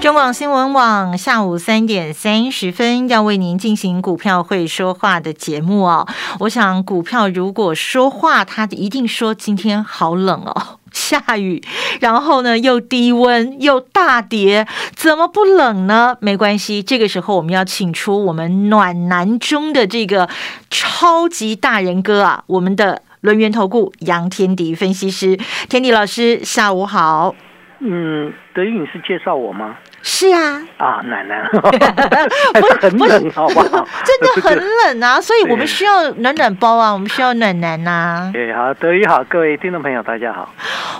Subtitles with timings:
[0.00, 6.06] 中广新闻网下午三点三十分要为您进行股票会说话的节目哦。
[6.38, 11.60] 我想股票如果说话，它一定说今天好冷哦， 下雨，
[12.00, 16.16] 然后呢又低温又大跌，怎么不冷呢？
[16.20, 20.28] 没关系，这个时候我们要请出我们暖男中的这个
[20.70, 25.36] 超级大人哥啊，我们的轮源投顾杨天迪分析师，
[25.68, 27.34] 天迪老师，下午好。
[27.80, 29.76] 嗯，德玉，你是介绍我吗？
[30.02, 31.42] 是啊，啊，奶奶，
[32.80, 33.86] 很冷，好不好？
[34.04, 38.30] 真的 很冷啊，所以我们需要暖暖包啊，我们需要暖男呐。
[38.32, 40.52] 对，好，德语好，各位听众朋友，大家好。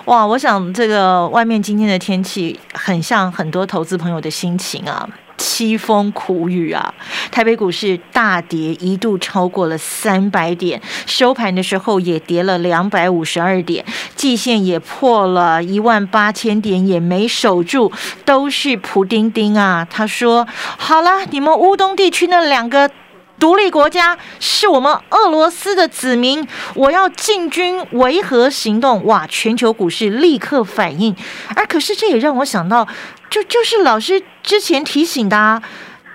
[0.06, 5.08] 哇，我想这个外面今天的天气很像很多投资朋友的心情啊。
[5.38, 6.92] 凄风苦雨啊！
[7.30, 13.82] 台北股市大跌，一度超过了三百点，收盘的时候也跌了两百五十二点，
[14.14, 17.90] 季线也破了一万八千点，也没守住，
[18.24, 19.86] 都是蒲丁丁啊！
[19.88, 22.90] 他说：“好了，你们乌东地区那两个。”
[23.38, 29.04] 独立国家是我们俄罗斯的子民，我要进军维和行动。
[29.04, 29.26] 哇！
[29.28, 31.14] 全球股市立刻反应，
[31.54, 32.86] 而可是这也让我想到，
[33.30, 35.62] 就就是老师之前提醒的，啊，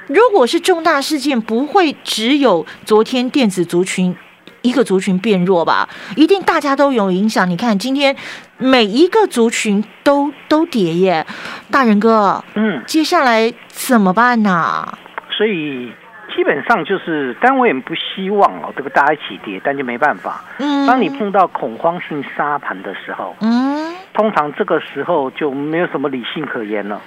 [0.08, 4.16] 如果是重大事件，不会只有昨天电子族群
[4.62, 5.88] 一个族群变弱吧？
[6.18, 7.50] 一定大家都有影响。
[7.50, 8.16] 你看今天
[8.58, 11.26] 每一个族群都都跌耶，
[11.72, 14.98] 大人哥，嗯，接下来怎么办呢？
[15.38, 15.94] 所以。
[16.36, 20.44] 基本上就是，但我也不希望哦，这个大家一起跌，但就没办法。
[20.60, 27.00] 嗯，当你碰到恐慌性杀盘的时候，嗯，通常这个时候就没有什么理性可言了，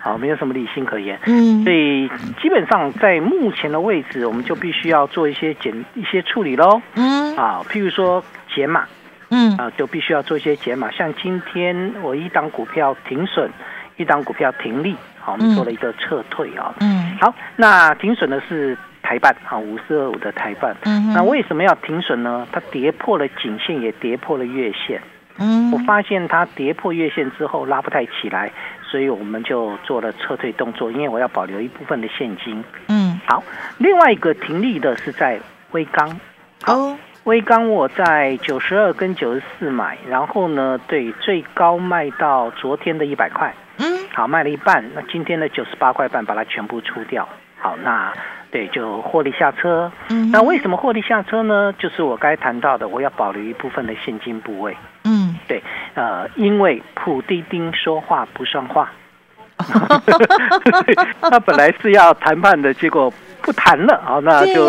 [0.00, 1.18] 好，没有什么理性可言。
[1.26, 2.08] 嗯，所以
[2.42, 6.82] 基本上在目前的位置，我们就必须要做一些减一些处理喽。
[6.94, 8.22] 嗯，啊，譬如说
[8.54, 8.84] 解码，
[9.30, 10.90] 嗯，啊，就必须要做一些解码。
[10.90, 13.50] 像今天我一档股票停损，
[13.96, 14.94] 一档股票停利。
[15.24, 16.74] 好，我们做了一个撤退啊。
[16.80, 17.16] 嗯。
[17.18, 20.76] 好，那停损的是台办啊，五四二五的台办。
[20.84, 21.14] 嗯。
[21.14, 22.46] 那为什么要停损呢？
[22.52, 25.00] 它跌破了颈线，也跌破了月线。
[25.38, 25.72] 嗯。
[25.72, 28.52] 我发现它跌破月线之后拉不太起来，
[28.82, 32.62] 所以我们就做了撤退动作，因为我要保留一部分的现金。
[32.88, 33.18] 嗯。
[33.26, 33.42] 好，
[33.78, 36.20] 另外一个停利的是在微钢。
[36.66, 36.94] 哦。
[37.24, 43.50] 微钢我在九十二跟九十四买，然后呢，对，最高卖到昨天的一百块。
[44.14, 47.28] 嗯，好，卖了一半，那今天的九十八块半把它全部出掉。
[47.60, 48.12] 好，那
[48.50, 49.90] 对，就获利下车。
[50.10, 51.72] 嗯，那为什么获利下车呢？
[51.78, 54.76] 就是我该谈到的，我要保留一部分的现金部位。
[55.04, 55.62] 嗯，对，
[55.94, 58.92] 呃，因为普丁丁说话不算话，
[61.20, 64.00] 他本来是要谈判的，结果不谈了。
[64.04, 64.66] 好，那就。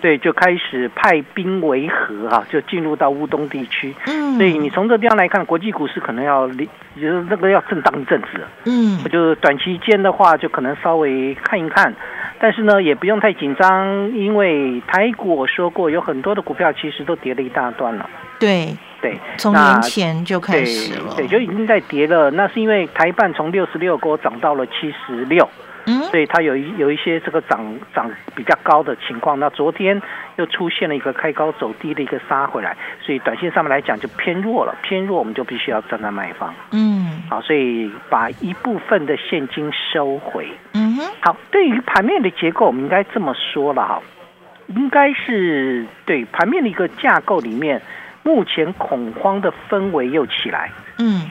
[0.00, 3.94] 对，就开始派兵维和哈，就进入到乌东地区。
[4.06, 6.56] 嗯，所以你从这地方来看，国际股市可能要就
[6.96, 8.28] 是那个要震荡一阵子。
[8.64, 11.94] 嗯，就是短期间的话，就可能稍微看一看，
[12.38, 18.08] 但是呢，也不用太紧张，因为台股我说过，有很多的股票其实都跌了一大段了。
[18.38, 22.30] 对对，从年前就开始了，对，就已经在跌了。
[22.30, 25.48] 那是因为台办从六十六股涨到了七十六。
[25.90, 30.00] 嗯，所以它有一有一些这个涨涨比较高的情况，那昨天
[30.36, 36.54] 又出现了一个开高走低的一个杀回来，所以短线上面来讲就偏弱了，偏弱我们就必须要站在卖方。
[36.72, 40.48] 嗯，好，所以把一部分的现金收回。
[40.74, 44.02] 嗯哼，好，对于盘面的结构，我们应该这么说了哈，
[44.68, 47.80] 应该是对盘面的一个架构里面，
[48.22, 50.70] 目前恐慌的氛围又起来。
[50.98, 51.29] 嗯。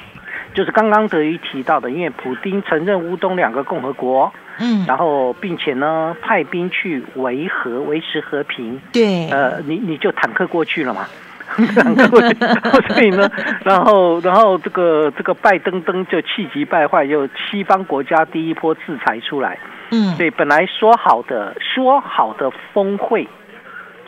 [0.60, 11.08] 就是刚刚德瑜提到的，因为普丁承认乌东两个共和国，嗯，然后并且呢派兵去维和维持和平，对，呃，你你就坦克过去了嘛，
[11.74, 12.36] 坦克过去，
[12.90, 13.32] 所以呢，
[13.64, 19.58] 然后然后这个这个拜登登就气急败坏，就西方国家第一波制裁出来，
[19.92, 23.26] 嗯，所以，本来说好的说好的峰会。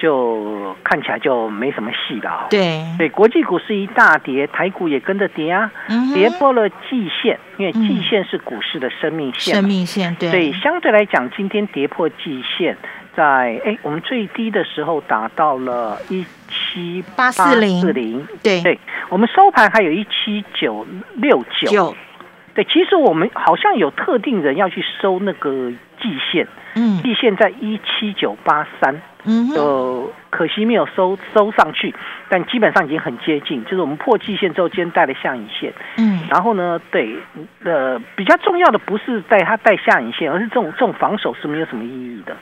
[0.01, 2.48] 就看起来就没什么戏了啊！
[2.50, 5.71] 对对，国际股市一大跌，台股也跟着跌啊，
[6.15, 9.53] 跌破了季线，因为季线是股市的生命线。
[9.53, 10.31] 生命线对。
[10.31, 12.75] 所以相对来讲，今天跌破季线，
[13.15, 20.83] 在哎，我们最低的时候达到了一七八四零四零，对对，我们收盘还有一七九
[21.18, 21.95] 六九。
[22.56, 25.71] 对，其实我们好像有特定人要去收那个
[26.01, 31.94] 季季线，嗯，季线在一七九八三，嗯，就可惜没有收收上去，
[32.27, 37.15] 但基本上已经很接近，就是我们破季线之后，今天带了下影线，嗯，然后呢，对，
[37.63, 42.36] 呃，比较重要的不是带它带下影线，而是这种这种防守是没有什么意义的。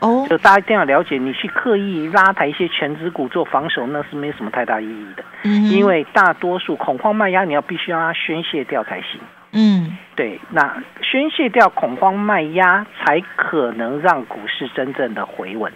[0.00, 5.24] 哦，就大家一定要了解，你去刻意拉抬一些全指股做防守，那是没有什么太大意义的。
[5.42, 9.20] 嗯，因为大多数恐慌卖压，你要必须让它宣泄掉才行。
[9.52, 15.72] 嗯，对，那宣泄掉恐慌卖压，才可能让股市真正的回稳。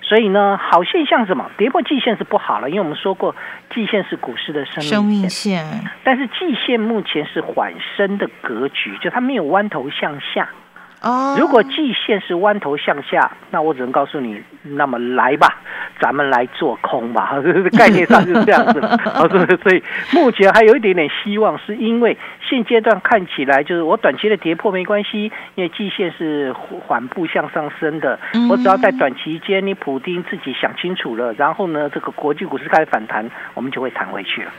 [0.00, 1.50] 所以呢，好现象什么？
[1.58, 3.34] 跌破季线是不好了，因为我们说过，
[3.74, 5.64] 季线是股市的生命线。
[6.02, 10.48] 但是季线目前是缓升的格局，就它没有弯头向下。
[11.02, 15.60] 哦，如果季线是弯头向下，那我只能告诉你，那么来吧，
[16.00, 17.34] 咱们来做空吧，
[17.76, 18.80] 概念上就是这样子。
[19.62, 22.16] 所以目前还有一点点希望，是因为
[22.48, 28.18] 现阶段看起来就是我短期的跌破没关系，因为季线是缓步向上升的。
[28.50, 34.50] 我只要在短期间，你普丁自己想清楚了，然后呢，这个国际股市开始反弹，我们就会弹回去了。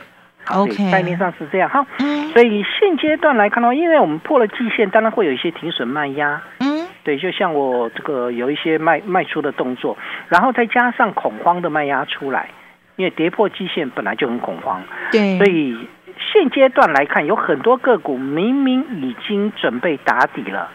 [0.48, 1.86] OK，概念上是这样哈，
[2.32, 6.59] 所以现阶段来看的话，因为我们破了季线，当然会有一些停损卖压，嗯，
[7.02, 9.96] 对，就像我这个有一些卖卖出的动作，
[10.28, 12.48] 然后再加上恐慌的卖压出来，
[12.96, 15.88] 因为跌破基线本来就很恐慌，对，所以
[16.18, 20.68] 现阶段来看，有很多个股明明已经准备打底了，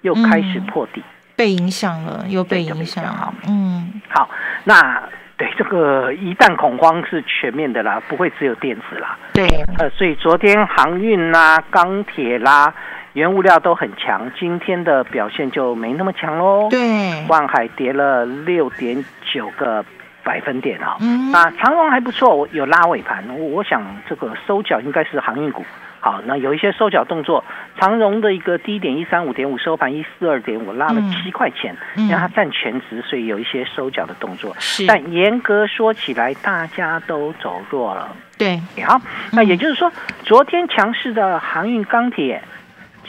[0.00, 1.02] 又开始破底，
[1.36, 4.28] 被影响了，又被影响，好，嗯，好，
[4.64, 5.02] 那。
[5.38, 9.18] 对，这个一旦恐慌是全面的啦，不会只有电子啦。
[9.32, 9.44] 对，
[9.78, 12.72] 呃，所以昨天航运啦、钢铁啦、
[13.14, 16.68] 原物料都很强，今天的表现就没那么强喽。
[16.70, 19.84] 对，万海跌了六点九个
[20.24, 20.96] 百分点啊。
[21.00, 25.62] 嗯，啊，长荣还不错，有拉尾盘，我我想这个收脚应该是航运股。
[26.00, 27.44] 好，那有一些收脚动作，
[27.78, 34.52] 长荣的一个低点一三五点五收盘一四二点五，拉了七块钱，因为它占全值，所以有一些收脚的动作。
[34.58, 38.16] 是，但严格说起来，大家都走弱了。
[38.36, 39.00] 对，好，
[39.30, 39.92] 那也就是说，
[40.24, 42.42] 昨天强势的航运钢铁，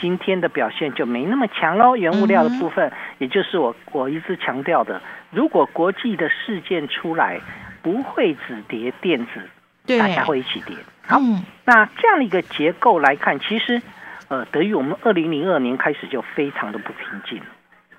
[0.00, 1.96] 今天的表现就没那么强喽。
[1.96, 5.00] 原物料的部分，也就是我我一直强调的，
[5.30, 7.40] 如果国际的事件出来，
[7.82, 10.76] 不会只跌电子，大家会一起跌。
[11.06, 11.20] 好，
[11.64, 13.82] 那这样的一个结构来看，其实，
[14.28, 17.40] 呃，等于我们二零零二年开始就非常的不平静。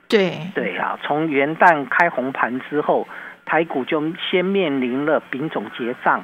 [0.08, 3.08] 对对啊，从元旦开红盘之后，
[3.46, 6.24] 台股就先面临了丙种结账，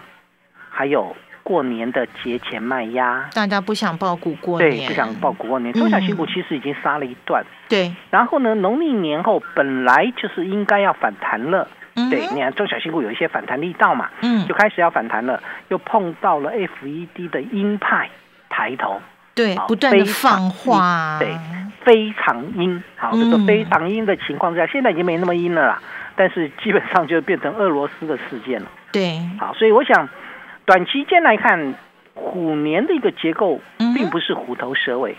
[0.69, 3.29] 还有过年的节前卖压。
[3.33, 5.73] 大家不想报股过年，对，不想报股过年。
[5.73, 7.43] 中小新股其实已经杀了一段。
[7.67, 11.67] 对，然后呢，农历年后本来就是应该要反弹了。
[12.09, 18.09] 对，你看中小新股有一些反弹力道嘛，嗯，就开始要反弹了，又碰到了 FED 的鹰派
[18.49, 19.01] 抬头，
[19.35, 21.35] 对，不断的放话，对，
[21.83, 25.81] 非常阴，好，这个非常阴的情况之下，现在已经没那么阴了啦，
[26.15, 30.07] 但是基本上就变成俄罗斯的事件了，对，好，所以我想
[30.71, 31.75] 短期间来看，
[32.13, 33.59] 虎年的一个结构
[33.94, 35.18] 并不是虎头蛇尾，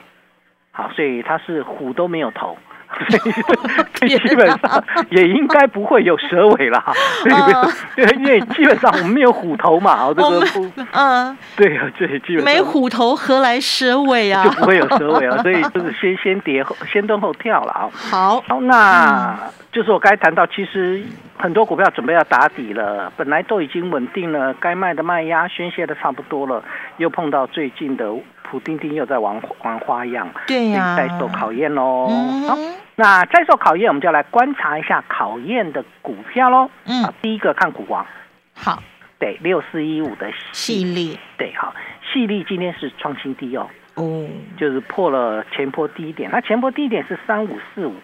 [0.71, 2.57] 好，所以它是虎都没有头。
[3.99, 6.83] 所以基本上也应该不会有蛇尾了，
[7.97, 14.45] 对，因为基本上我们没有虎头嘛，这个不，嗯，对啊，对，基本没虎头何来蛇尾啊？
[14.45, 17.89] 就不会有蛇尾啊， 所以就是先先跌后，先蹲后跳了啊。
[17.93, 19.37] 好，好，那
[19.73, 21.03] 就是我该谈到，其实
[21.39, 26.63] 很多股票准备要打底了，本来都已经稳定了，该卖的卖压宣泄的差不多了，
[26.99, 28.05] 又碰到最近的。
[28.43, 32.09] 普丁丁又在玩玩花样，对呀，在受考验喽。
[32.49, 32.57] 好，
[32.97, 36.71] 那在受考验，我们就来观察一下考验的股票喽。
[36.85, 38.07] 嗯，第一个看股王，
[38.55, 38.83] 好，
[39.19, 41.75] 对，六四一五的细粒，对，好，
[42.13, 47.95] 细粒今天是创新低哦，哦，就是破了前波低点，它前波低点是三五四五，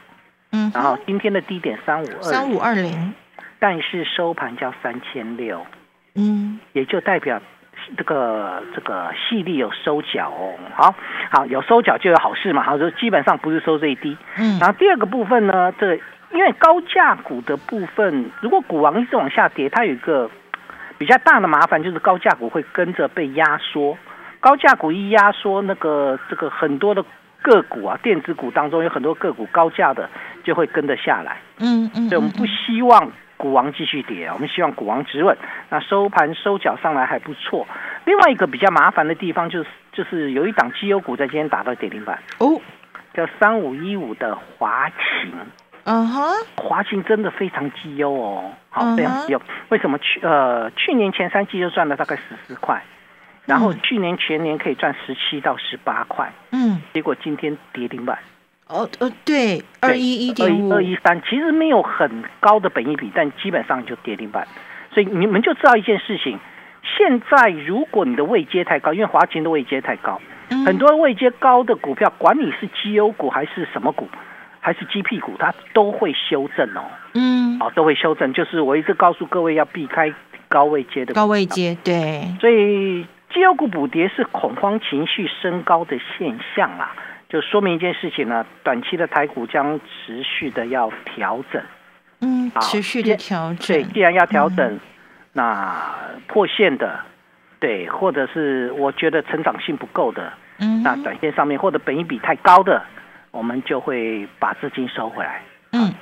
[0.52, 3.12] 嗯，然后今天的低点三五二三五二零，
[3.58, 5.66] 但是收盘叫三千六，
[6.14, 7.40] 嗯，也就代表。
[7.96, 10.94] 这个这个细粒有收脚哦，好
[11.30, 14.16] 好有收脚就有好事嘛，好就基本上不是收最低。
[14.36, 15.94] 嗯，然后第二个部分呢，这
[16.32, 20.30] 因为高价股的部分，如果股王一直往下跌，它有一个
[20.98, 23.96] 比较大的麻烦，就是高价股会跟着被压缩。
[24.40, 27.04] 高价股一压缩，那个这个很多的
[27.42, 30.08] 个股啊，电子股当中有很多个股高价的
[30.44, 31.38] 就会跟着下来。
[31.58, 33.10] 嗯嗯，所以我们不希望。
[33.38, 35.38] 股王继续跌，我们希望股王止稳。
[35.70, 37.66] 那收盘收脚上来还不错。
[38.04, 42.60] 另外一个比较麻烦的地方就是，就是有一档绩优股在今天打到跌停板哦，
[43.14, 45.32] 叫三五一五的华勤。
[45.84, 46.22] 嗯哼，
[46.56, 49.40] 华勤真的非常绩优哦，好非常绩优。
[49.70, 52.82] 为什么去呃去年前三季就赚了大概十四块，
[53.46, 58.18] 然后去年全年可以赚十七到十八块，嗯，结果今天跌停板。
[58.68, 64.46] 哦呃，对，二一一点五，二一三，其实没有很高的本益比，但基本上就跌停板。
[64.92, 66.38] 所以你们就知道一件事情：
[66.82, 70.20] 现在如果你的位阶太高，因为华勤的位阶太高，
[70.66, 74.06] 很多位阶高的股票，管你是绩优股还是什么股，
[74.60, 76.84] 还是鸡屁股，它都会修正哦。
[77.14, 78.34] 嗯，哦，都会修正。
[78.34, 80.12] 就是我一直告诉各位要避开
[80.48, 82.36] 高位阶的高位阶，对。
[82.38, 86.92] 所以绩优股补跌是恐慌情绪升高的现象啦。
[87.28, 91.62] 就说明一件事情呢，短期的台股将持续的要调整，
[92.20, 93.76] 嗯，持续的调整。
[93.76, 94.80] 对，既然要调整，
[95.34, 95.94] 那
[96.26, 97.00] 破线的，
[97.60, 102.82] 对，或者是我觉得成长性不够的，嗯，那短线上面或者本益比太高的，
[103.30, 105.42] 我们就会把资金收回来。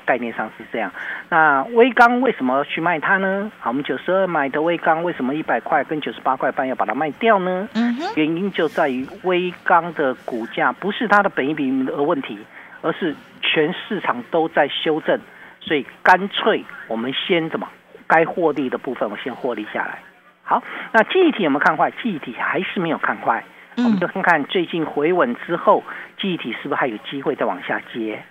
[0.07, 0.91] 嗯，概念上是这样。
[1.29, 3.51] 那微钢为什么去卖它呢？
[3.59, 7.69] 好，我们九十二买的微钢，为什么一百块跟九十八块半要把它卖掉呢？
[7.75, 12.39] 嗯哼，原因就在于微钢的股价不是它的本一比的问题，
[12.83, 15.19] 而是全市场都在修正，
[15.61, 17.69] 所以干脆我们先怎么
[18.07, 19.99] 该获利的部分我先获利下来。
[20.45, 21.91] 好，那记忆体有没有看坏？
[22.03, 23.43] 记忆体还是没有看坏。
[23.79, 25.85] 我们就看看最近回稳之后，
[26.19, 28.23] 记忆体是不是还有机会再往下接？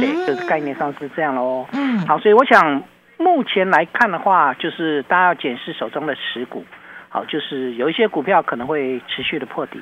[0.00, 1.66] 对，就是概念上是这样喽。
[1.72, 2.82] 嗯，好，所以我想
[3.18, 6.64] 目前来看的话，就是大家要检视手中的持股。
[7.08, 9.80] 好，就是有一些股票可能会持续的破底。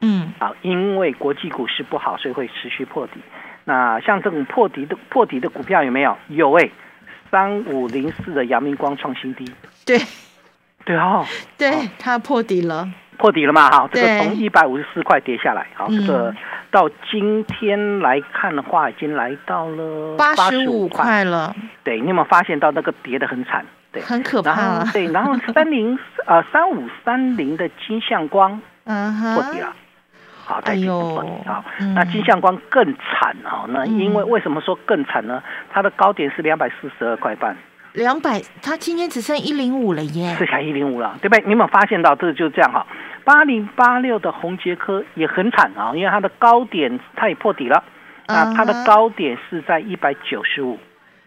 [0.00, 3.20] 嗯，好，因为国际股市不好，所以会持续破底。
[3.64, 6.16] 那像这种破底的破底的股票有没有？
[6.28, 6.70] 有诶，
[7.30, 9.44] 三五零四的阳明光创新低。
[9.86, 9.98] 对，
[10.84, 11.24] 对哦，
[11.56, 12.88] 对，它破底了。
[13.18, 13.70] 破底了嘛？
[13.70, 16.34] 哈，这个从一百五十四块跌下来，好，这个
[16.70, 21.54] 到今天来看的话，已经来到了八十五块了。
[21.82, 23.64] 对，你有没有发现到那个跌的很惨？
[23.92, 24.84] 对，很可怕。
[24.92, 29.72] 对，然后三零呃三五三零的金相光，嗯破底了。
[30.44, 31.30] 好，再跌破底。
[31.46, 33.64] 好，那金相光更惨哦。
[33.68, 35.42] 那因为为什么说更惨呢？
[35.72, 37.56] 它的高点是两百四十二块半。
[37.94, 41.44] 两百，它今天只剩一零五了耶，剩下一零五了，对不对？
[41.44, 42.84] 你有没有发现到这就这样哈？
[43.22, 47.84] 八零八六的红杰科也很惨啊，因为它的高点它也破底了，
[48.26, 50.76] 啊，它的高点是在一百九十五，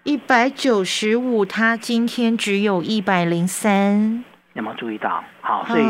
[0.04, 5.24] 一百九十五，它今天只有一百零三，有没有注意到？
[5.40, 5.86] 好，所以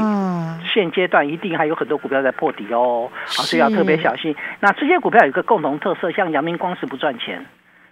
[0.71, 4.35] 现阶段一定还有很多股票在破底哦，好，所以要特别小心。
[4.59, 7.43] 那这些股票有一个共同特色，像阳明光是不赚钱。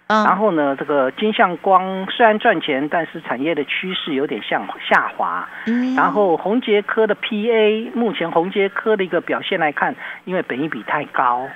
[0.08, 5.48] 然后呢，这个金相光虽然赚钱，但是产业的趋势有点向下滑。
[5.66, 5.96] 嗯。
[5.96, 11.48] 然后宏杰科的 PA，目前宏杰科的一个表现来看，因为本益比太高，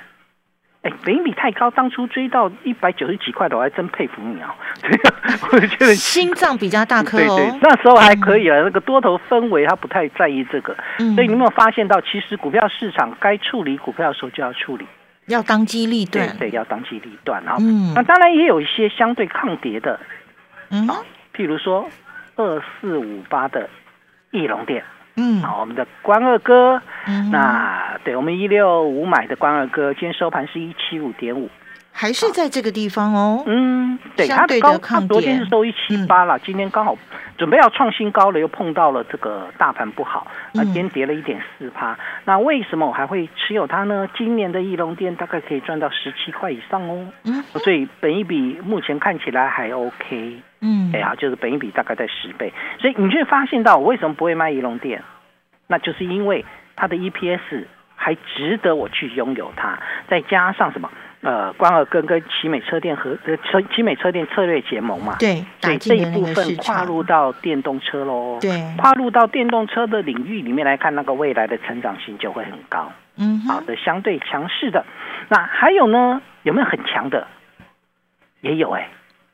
[0.81, 4.53] 哎，本益比太高，当初追到一百九十几块的，我还真佩服你啊！
[5.53, 7.37] 我觉得心脏比较大颗哦。
[7.37, 10.75] 对对，那时候还可以了，那个多头氛围他不太在意这个。
[10.99, 11.15] 嗯。
[11.15, 14.85] 所以你有没有发现到，其实股票市场该处理股票的时候就要处理。
[15.31, 17.55] 要当机立断，对，要当机立断啊！
[17.59, 19.99] 嗯，那当然也有一些相对抗跌的，
[20.69, 20.87] 嗯，
[21.35, 21.89] 譬如说
[22.35, 23.69] 二四五八的
[24.31, 24.83] 翼龙店，
[25.15, 31.49] 嗯，好，我们的关二哥，嗯，那对我们一六五买的关二哥，今天收盘是一七五点五。
[31.91, 33.43] 还是在这个地方哦。
[33.45, 36.97] 嗯，对，它高，它昨天是收一七八了，今天刚好
[37.37, 41.97] 准备要创新高了，又碰到了这个大盘不好，那今天跌了一点四趴。
[42.25, 44.07] 那为什么我还会持有它呢？
[44.17, 47.07] 今年的翼龙店大概可以赚到十七块以上哦。
[47.23, 50.41] 嗯，所以本一比目前看起来还 OK。
[50.61, 55.03] 嗯，哎呀，就是本一比大概在十倍，所以你就发现到我为什么不会卖翼龙店，
[55.67, 56.45] 那就是因为
[56.75, 60.89] 它的 EPS 还值得我去拥有它，再加上什么？
[61.21, 74.83] 呃，关尔根跟奇美车店和呃车奇美车店策略结盟嘛，对，所以这一部分跨入到电动车喽，对，跨入到电动车的领域里面来看，那个未来的成长性就会很高，嗯，好的，相对强势的，
[75.29, 77.27] 那还有呢，有没有很强的？
[78.41, 78.89] 也有哎，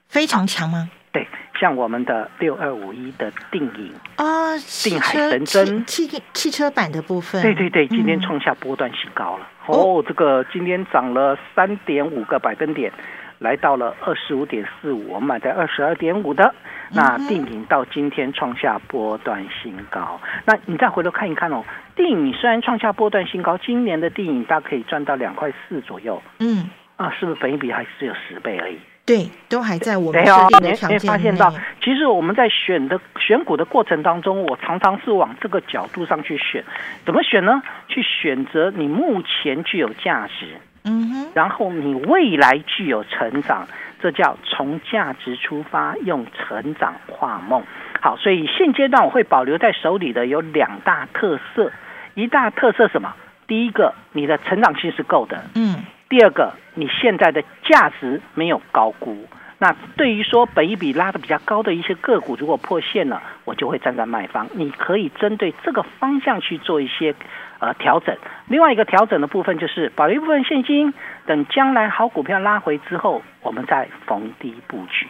[0.09, 0.89] 非常强吗？
[1.13, 1.25] 对，
[1.57, 3.93] 像我们的六二五一的定影。
[4.17, 5.85] 啊，定海神针。
[5.85, 9.47] 汽汽车版的部分，对对对，今天创下波段新高了。
[9.67, 12.91] 哦，这个今天涨了三点五个百分点，
[13.39, 16.53] 来到了二十五点四五，我们买在二十二点五的。
[16.89, 20.19] 那电影到今天创下波段新高。
[20.45, 21.63] 那你再回头看一看哦，
[21.95, 26.21] 电影虽然创下波段新高，今年的电影大概可以赚到两块四左右。
[26.39, 28.79] 嗯，啊，是不是本一比还是有十倍而已？
[29.07, 31.49] 对，都还在我们设定的条件发现到，
[31.81, 36.61] 其实我们在选的选股的过程当中，我常常是往这个角度上去选。
[37.05, 37.63] 怎么选呢？
[37.87, 43.65] 去选择你目前具有价值，嗯哼，然后你未来具有成长，
[44.01, 47.63] 这叫从价值出发，用成长画梦。
[48.01, 51.71] 好，所以现阶段我会保留在手里的有两大特色，
[52.13, 53.15] 一大特色什么？
[53.47, 55.77] 第一个，你的成长性是够的，嗯。
[56.09, 59.27] 第二个，你现在的价值没有高估。
[59.59, 64.47] 那对于说本一比拉的比较高的一些个股，如果破线了，我就会站在卖方。
[64.53, 67.15] 你可以针对这个方向去做一些
[67.57, 68.15] 呃调整。
[68.47, 70.93] 另外一个调整的部分就是保留一部分现金，
[71.25, 75.07] 等将来好股票拉回之后，我们再逢低布局。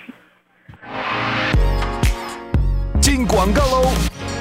[3.02, 4.37] 进广告喽。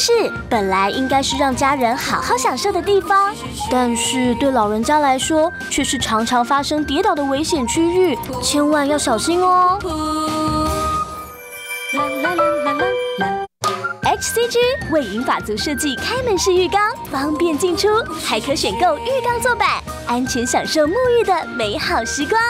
[0.00, 3.34] 室本来应该是让家人好好享受的地方，
[3.70, 9.78] 但是对老人家来说，却是常常发生跌倒的危险区域，千万要小心哦。
[14.02, 14.56] HCG
[14.90, 16.80] 为银发族设计开门式浴缸，
[17.10, 17.88] 方便进出，
[18.24, 22.40] 还可选购浴缸坐板，安全享受沐浴的美好时光。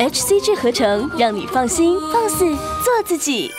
[0.00, 2.44] HCG 合成，让你放心放肆
[2.84, 3.52] 做自己。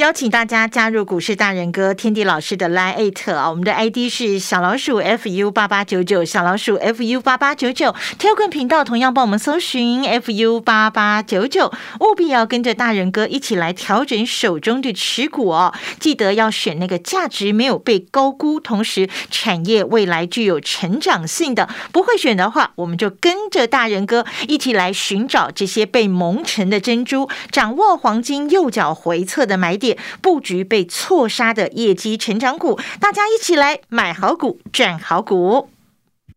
[0.00, 7.94] 邀请大家加入股市大人哥天地老师的 Line 特啊，我们的 ID 是小老鼠 fu 八八九九，小老鼠 fu 八八九九。
[8.18, 15.74] 跳棍频道同样帮我们搜寻 fu 八八九九，务必要跟着大人哥一起来调整手中的持股哦。
[15.98, 21.68] 记得要选那个价值没有被高估，同时产业未来具有成长性的。
[21.92, 29.89] 不会选的话，我们就跟着大人哥一起来寻找这些被蒙尘的珍珠，掌握黄金右脚回撤的买点。
[30.20, 35.70] 布局被错杀的业绩成长股，大家一起来买好股，赚好股。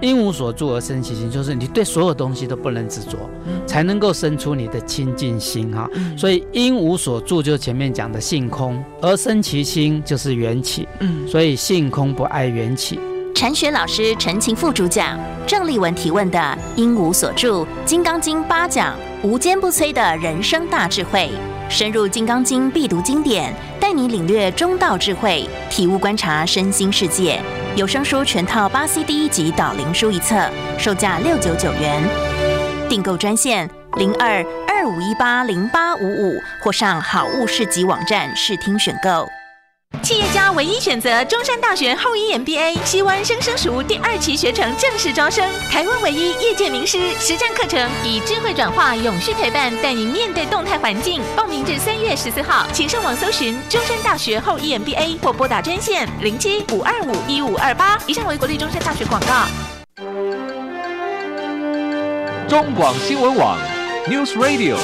[0.00, 3.16] 因无所住而生其心，就是你对所有东西都不能执着，
[3.66, 5.88] 才能够生出你的清净心哈。
[6.16, 10.86] 所以因无所住，就前面讲的性空，而生其心就是缘起。
[11.00, 13.00] 嗯，所以性空不爱缘起。
[13.34, 21.30] 禅学老师陈情副主讲，郑立文提问的因无所住，《金刚经》八讲，无坚不摧的人生大智慧，
[21.68, 27.40] 深入《金刚经》必读经典，带你领略中道智慧，体悟观察身心世界。
[27.74, 30.48] 有声书全套八 C 第一集导灵书一册，
[30.78, 32.02] 售价六九九元。
[32.88, 39.28] 订购专线零二二五一八零八五五，或上好物市集网站试听选购。
[40.02, 51.20] 企业家唯一选择中山大学后一 MBA，西湾生生熟第二期学程正式招生，台湾唯一业界名师实战课程，以智慧转化、永续陪伴，带你面对动态环境。
[51.34, 57.98] 报名至三月十四号，请上网搜寻中山大学后一 MBA，或拨打专线零七五二五一五二八。
[58.06, 59.46] 以上为国立中山大学广告。
[62.48, 63.58] 中广新闻网
[64.08, 64.76] ，News Radio。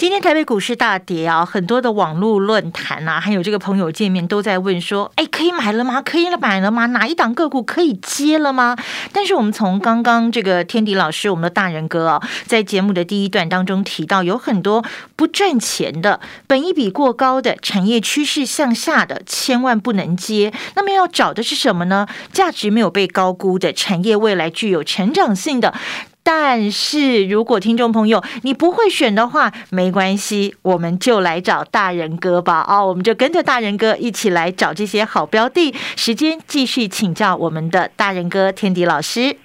[0.00, 6.00] 今天台北股市大跌啊，很多的网络论坛啊，还有这个朋友见面都在问说：“哎，可以买了吗？
[6.00, 6.86] 可以了买了吗？
[6.86, 8.74] 哪一档个股可以接了吗？”
[9.12, 14.82] 但是我们从刚刚这个天迪老师，我们的大人哥啊，在节目的第一段当中提到，有很多
[15.16, 20.50] 不赚钱的、本一比过高的、产业趋势向下的，千万不能接。
[20.76, 22.06] 那么要找的是什么呢？
[22.32, 25.74] 价值没有被高估的产业，未来具有成长性的。
[26.22, 32.64] 但是如果听众朋友你不会选的话，没关系，我们就来找大人哥吧。
[32.68, 35.72] 哦，我们就跟着大人哥一起来找这些好标的。
[35.96, 39.36] 时间继续请教我们的大人哥天迪老师。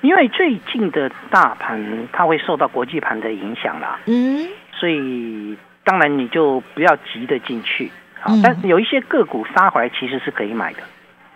[0.00, 7.88] 因为最近的大盘它会受到国际盘的影响啦，嗯，所以当然你就不要急着进去。
[8.20, 10.80] 好，但是有一些个股杀回来其实是可以买的。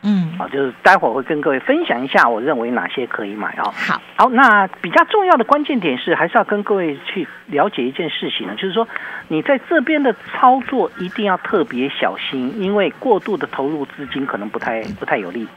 [0.09, 3.75] 嗯，好，就是待会儿会跟各位分享一下，我认为哪些可以买哦。
[3.75, 8.87] 好，好，那比较重要的关键点是，还是要跟各位去了解一件事情呢，就是说
[9.27, 15.49] 你在这边的操作一定要特别小心，因为过度的投入资金可能不太不太有利。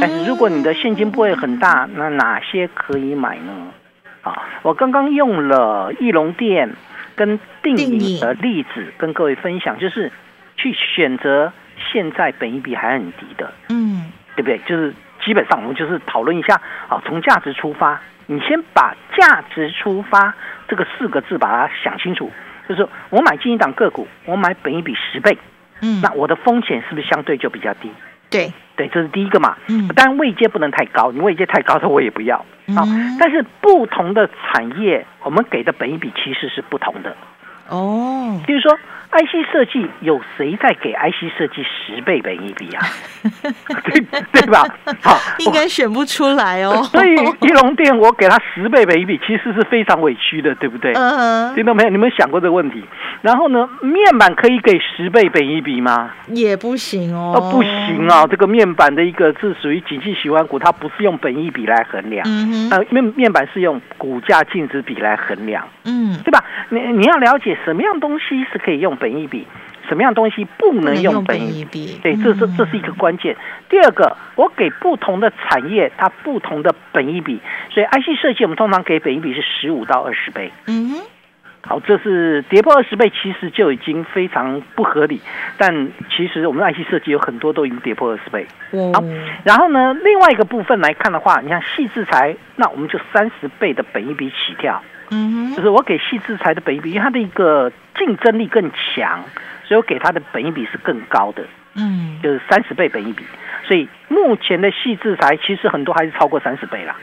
[0.00, 3.52] 但是如果你的现金不会很大，那哪些可以买呢？
[4.22, 6.70] 啊，我刚刚用了翼龙店
[7.16, 10.12] 跟定影的例子跟各位分享，就是
[10.56, 11.52] 去选择。
[11.92, 14.58] 现在本一比还很低的，嗯，对不对？
[14.66, 20.34] 就是基本上我们就是讨论一下啊，从价值出发，你先把价值出发
[20.68, 22.30] 这个四个字把它想清楚。
[22.68, 25.36] 就是我买进一档个股，我买本一比十倍，
[25.82, 27.90] 嗯，那我的风险是不是相对就比较低？
[28.30, 29.56] 对，对，这是第一个嘛。
[29.66, 32.36] 嗯，当然位阶不能太高，你位阶太高的我也不要
[32.76, 32.86] 啊。
[33.18, 37.16] 但是不同的产业，我们给的本一比其实是不同的。
[37.68, 38.78] 哦，比如说
[39.12, 42.86] IC 设计有谁在给 IC 设计十倍本一比啊？
[43.84, 44.64] 对对吧？
[45.02, 46.82] 好， 应该选不出来哦。
[46.84, 50.92] 所以一龙店我给他十倍本一比，其实是非常委屈的，对不对？
[50.94, 51.54] 嗯。
[51.56, 51.90] 听到没有？
[51.90, 52.84] 你们想过这个问题？
[53.22, 56.12] 然后呢，面板可以给十倍本一比吗？
[56.28, 57.32] 也不行哦。
[57.36, 58.24] 哦，不行啊！
[58.30, 62.24] 这个面板的一个是属于景气喜欢股，它不是用本一比来衡量。
[62.26, 62.70] 嗯哼。
[62.70, 65.68] 呃，面面板是用股价净值比来衡量。
[65.84, 66.44] 嗯，对吧？
[66.68, 69.44] 你你要了解什么样东西是可以用本一比。
[69.88, 71.98] 什么样东西不能用本益比？
[72.00, 73.36] 对，这是这是一个关键。
[73.68, 80.52] 第二个，我给不同的产业它不同的本益比，所以 IC 设计我们通常给本益比是十五到二十倍。
[80.68, 81.02] 嗯哼，
[81.62, 85.20] 好，这是跌破二十倍，其实就已经非常不合理。
[85.58, 88.46] 但其实我们 IC 设计有很多都已经跌破二十倍。
[88.94, 89.02] 好，
[89.42, 94.80] 然后呢，另外一个部分来看的话，你像细制材，那我们就三十倍的本益比起跳。
[95.10, 99.22] 嗯哼，就是我给细制裁的本益比，因为它的一个竞争力更强。
[99.66, 101.44] 所以我给它的本益比是更高的，
[101.76, 103.24] 嗯，就是三十倍本益比。
[103.68, 106.96] 所以目前的细制裁其实很多还是超过三十倍啦，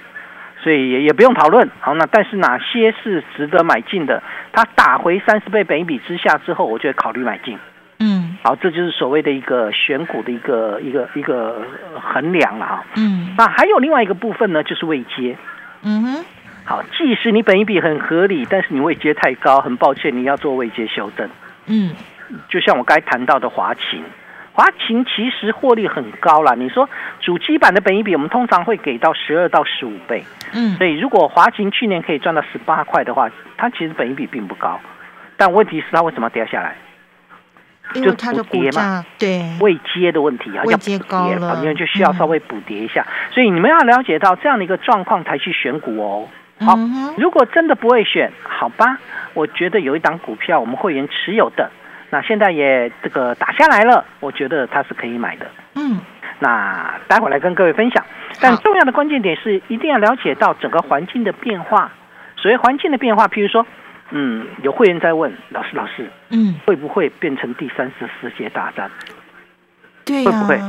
[0.61, 1.69] 所以也也不用讨论。
[1.79, 4.21] 好，那但是哪些是值得买进的？
[4.51, 7.57] 它打回三十倍本益比之下之后，我就会考虑买进。
[7.99, 11.61] 嗯，好，这就是所谓的一个选股的一个一个一个
[12.01, 12.85] 衡量了哈。
[12.97, 15.37] 嗯，那还有另外一个部分呢，就是未接。
[15.83, 16.25] 嗯哼，
[16.67, 21.27] 好，即使你本益比很合理，但是你未接太高，很抱歉，你要做未接修正。
[21.65, 21.95] 嗯。
[22.49, 24.03] 就像我该谈到的华勤，
[24.51, 26.55] 华勤其实获利很高啦。
[26.55, 26.89] 你说
[27.21, 30.25] 主机板的本益比，我们通常会给到十二到十五倍。
[30.51, 34.77] 嗯，所以如果华勤去年可以赚到十八块的话，它其实本益比并不高。
[35.37, 36.75] 但问题是它为什么掉下来？
[37.93, 43.07] 因为它的股价对未接的问题啊，要接高了，因为就需要稍微补跌一下。
[43.31, 46.27] 所以你们要了解到这样的一个状况才去选股哦。
[46.59, 46.77] 好，
[47.17, 48.97] 如果真的不会选，好吧，
[49.33, 51.69] 我觉得有一档股票我们会员持有的。
[52.09, 55.45] 那现在也这个打下来了，我觉得它是可以买的。
[55.75, 55.99] 嗯，
[56.39, 58.03] 那待会来跟各位分享。
[58.41, 61.91] 但重要的关键点是，一定要了解到整个环境的变化。
[62.37, 63.65] 所谓环境的变化，譬如说，
[64.11, 68.89] 嗯，有会员在问老师，老师，嗯，会不会变成第三次世界大战？
[70.05, 70.59] 对会不会？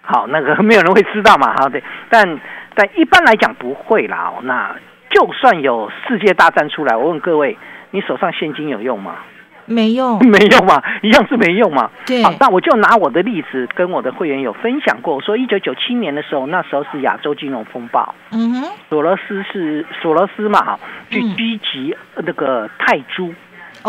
[0.00, 1.82] 好，那个没有人会知道嘛，哈，对。
[2.08, 2.40] 但
[2.74, 4.32] 但一般来讲不会啦。
[4.42, 4.74] 那
[5.16, 7.56] 就算有世界大战出来，我问各位，
[7.90, 9.16] 你手上现金有用吗？
[9.64, 11.90] 没用， 没用嘛，一样是没用嘛。
[12.04, 23.34] 对，好，那我就拿我的例子跟我的会员有分享过，说一九九七年的时候，那时候是亚洲金融风暴，嗯哼，索罗斯是索罗斯嘛，哈，去狙击那个泰铢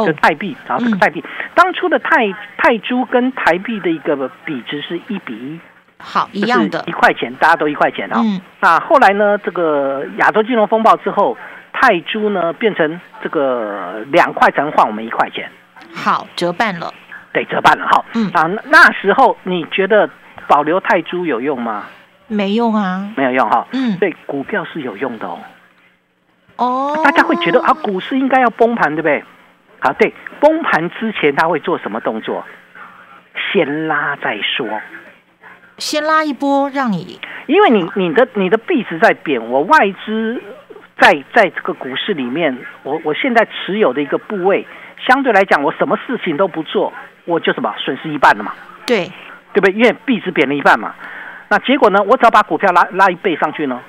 [0.06, 1.22] 的泰币，然后这个泰币。
[1.54, 5.60] 当初的泰泰铢跟台币的一个比值是一比一，
[6.00, 8.22] 好，一样的，一块钱，大家都一块钱啊。
[8.24, 11.38] 嗯那后来呢，这个亚洲金融风暴之后，
[11.74, 15.50] 泰铢呢变成这个两块钱换我们一块钱。
[15.94, 16.94] 好，折半了。
[17.34, 17.88] 对，折半了。
[17.88, 20.10] 哈，嗯啊，那时候你觉得
[20.48, 21.86] 保留泰铢有用吗？
[22.28, 23.68] 没用啊，没有用哈。
[23.72, 25.40] 嗯，对，股票是有用的哦。
[26.58, 29.24] 哦，大家会觉得啊，股市应该要崩盘，对不对？
[29.80, 32.44] 好，对，崩盘之前他会做什么动作？
[33.54, 34.68] 先拉再说。
[35.78, 40.42] 先拉一波，让你，因为你你的你的币值在贬，我外资
[41.00, 44.66] 在在这个股市里面，我我现在持有的一个部位。
[45.08, 46.92] 相对来讲，我什么事情都不做，
[47.26, 48.52] 我就什么损失一半了嘛？
[48.86, 49.06] 对，
[49.54, 49.74] 对不对？
[49.74, 50.94] 因为币值贬了一半嘛。
[51.50, 52.02] 那结果呢？
[52.02, 53.80] 我只要把股票拉拉一倍上去呢？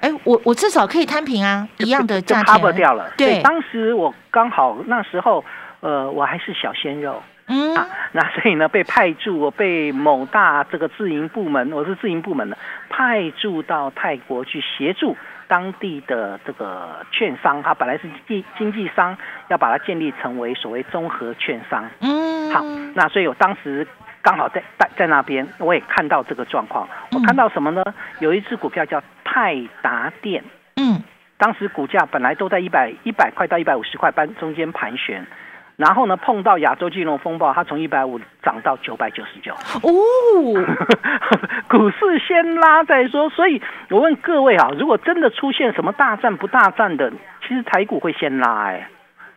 [0.00, 2.54] 哎，我我至少可以摊平啊，一样的价钱。
[2.54, 3.10] cover 掉了。
[3.16, 5.42] 对，当时我刚好那时候，
[5.80, 7.22] 呃，我还是小鲜肉。
[7.46, 7.74] 嗯。
[7.74, 12.56] 啊，那所以呢，被派驻，我被某大这个自营部门，我是自营部门的，
[12.88, 15.16] 派驻到泰国去协助。
[15.48, 19.14] 当地的这个券商，它本来是经经纪商，
[19.48, 21.84] 要把它建立成为所谓综合券商。
[22.00, 23.86] 嗯，好，那所以我当时
[24.22, 26.88] 刚好在在在那边，我也看到这个状况。
[27.10, 27.84] 我看到什么呢？
[28.20, 30.42] 有一只股票叫泰达电。
[30.76, 31.02] 嗯，
[31.36, 35.26] 当时股价本来都在一百一百块到一百五十块半中间盘旋。
[35.82, 39.52] 然后呢，碰到亚洲金融风暴，它从一百五涨到九百九十九。
[39.52, 39.90] 哦，
[41.68, 43.28] 股市先拉再说。
[43.30, 47.10] 所以我问各位啊，如果真的出现什么大战不大战的，
[47.42, 48.88] 其实台股会先拉哎，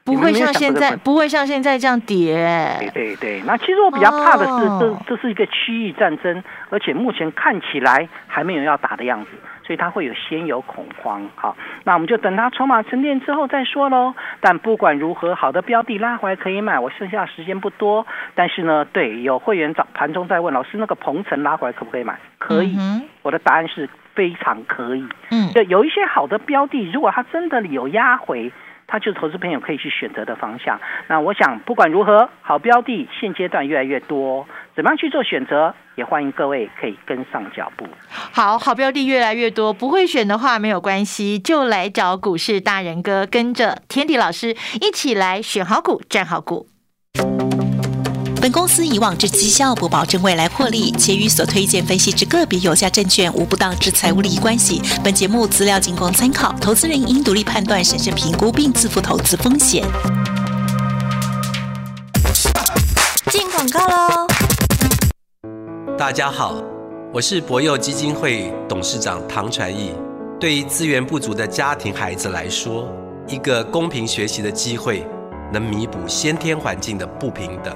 [0.06, 2.36] 不会像现在不会像现在这样跌。
[2.80, 9.32] 对对对，那其实我比较怕的是，这这是一个区域战争，而且目前看起来还没有要打的样子。
[9.66, 14.14] 所以它会有先有恐慌，好，那我们就等它筹码沉淀之后再说喽。
[14.40, 18.06] 但不管如何，好的标的拉回来可以买，我剩下时间不多。
[18.36, 22.16] 但是呢，对，有会员早盘中在问老师，那个鹏程拉回来可不可以买？
[22.38, 22.78] 可以，
[23.24, 25.04] 我的答案是非常可以。
[25.32, 28.52] 嗯，对，有一些好的标的，如果它真的有压回。
[28.96, 30.80] 那就是投资朋友可以去选择的方向。
[31.10, 35.76] 那我想不管如何，好标的现阶段越来越多，怎么样去做选择？
[35.96, 37.86] 也欢迎各位可以跟上脚步。
[38.08, 46.68] 好好标的越来越多，不会选的话没有关系，就来找股市大人哥，跟着天地老师一起来选好股，赚好股。
[48.46, 54.80] 本公司以往之绩效不保证未来获利，且与所推荐分析之个别有价证券无不当之财务利益关系。
[55.04, 59.84] 本节目资料仅供参考，投资人应独立判断、审慎评估并自负投资风险。
[63.32, 64.28] 进广告喽！
[65.98, 66.54] 大家好，
[67.12, 69.92] 我是博幼基金会董事长唐传义。
[70.40, 72.88] 对于资源不足的家庭孩子来说，
[73.28, 75.04] 一个公平学习的机会，
[75.52, 77.76] 能弥补先天环境的不平等。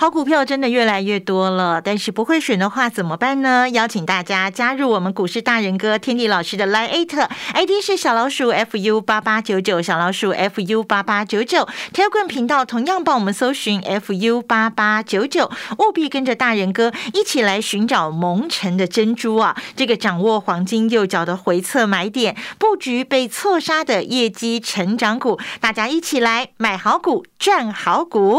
[0.00, 3.68] 好股票真的越来越多了，但是不会选的话怎么办呢？
[3.68, 11.68] 邀请大家加入我们股市大人哥天地老师的 Line ID 是小老鼠 fu 八八九九，小老鼠 fu 八八九九。
[11.92, 19.54] Telegram 频道同样帮我们搜寻 fu 八八九九，务必跟着大人哥一起来寻找蒙尘的珍珠啊！
[19.76, 28.38] 这个掌握黄金右脚的回测买点，布局被错杀的业绩成长股，大家一起来买好股赚好股。